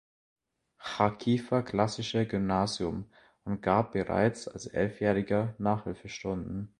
Charkiwer 0.79 1.61
Klassische 1.61 2.25
Gymnasium 2.25 3.11
und 3.43 3.61
gab 3.61 3.91
bereits 3.93 4.47
als 4.47 4.65
Elfjähriger 4.65 5.53
Nachhilfestunden. 5.59 6.69